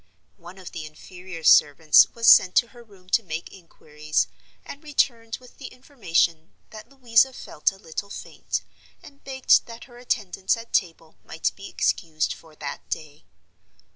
One 0.37 0.57
of 0.57 0.71
the 0.71 0.83
inferior 0.87 1.43
servants 1.43 2.07
was 2.15 2.25
sent 2.25 2.55
to 2.55 2.69
her 2.69 2.81
room 2.81 3.07
to 3.09 3.21
make 3.21 3.53
inquiries, 3.53 4.25
and 4.65 4.81
returned 4.81 5.37
with 5.39 5.59
the 5.59 5.67
information 5.67 6.55
that 6.71 6.89
"Louisa" 6.89 7.33
felt 7.33 7.71
a 7.71 7.77
little 7.77 8.09
faint, 8.09 8.63
and 9.03 9.23
begged 9.23 9.67
that 9.67 9.83
her 9.83 9.99
attendance 9.99 10.57
at 10.57 10.73
table 10.73 11.17
might 11.23 11.51
be 11.55 11.69
excused 11.69 12.33
for 12.33 12.55
that 12.55 12.81
day. 12.89 13.25